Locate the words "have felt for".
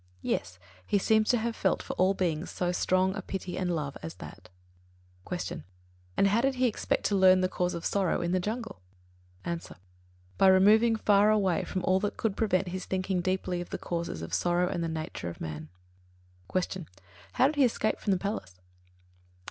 1.37-1.93